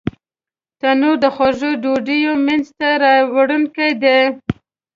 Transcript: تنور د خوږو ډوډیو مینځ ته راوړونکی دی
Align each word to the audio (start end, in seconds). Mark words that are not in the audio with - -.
تنور 0.79 1.15
د 1.23 1.25
خوږو 1.35 1.69
ډوډیو 1.83 2.31
مینځ 2.45 2.65
ته 2.79 2.89
راوړونکی 3.01 3.91
دی 4.01 4.19